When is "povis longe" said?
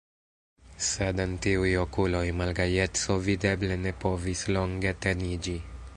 4.07-4.99